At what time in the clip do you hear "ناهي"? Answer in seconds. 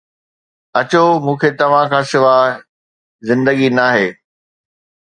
3.77-4.07